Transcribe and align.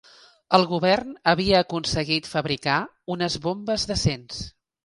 El 0.57 0.63
Govern 0.71 1.11
havia 1.33 1.59
aconseguit 1.65 2.31
fabricar 2.33 2.81
unes 3.17 3.39
bombes 3.45 3.89
decents 3.93 4.43